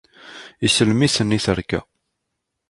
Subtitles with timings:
[0.65, 1.81] Isellem-iten i tterka.